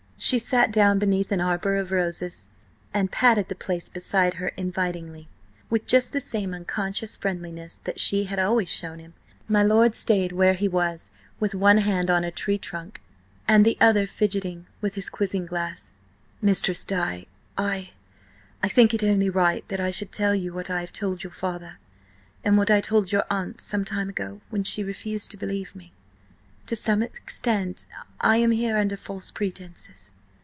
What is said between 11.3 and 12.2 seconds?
with one hand